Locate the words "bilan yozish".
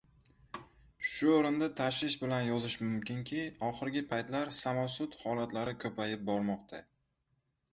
2.21-2.77